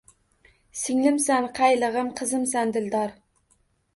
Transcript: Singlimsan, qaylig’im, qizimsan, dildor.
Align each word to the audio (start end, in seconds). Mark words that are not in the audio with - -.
Singlimsan, 0.83 1.49
qaylig’im, 1.59 2.09
qizimsan, 2.21 2.75
dildor. 2.79 3.13